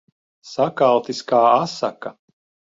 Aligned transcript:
Sakaltis 0.51 1.21
kā 1.33 1.43
asaka. 1.61 2.17